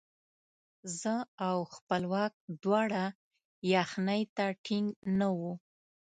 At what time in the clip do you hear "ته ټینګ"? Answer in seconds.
4.35-4.87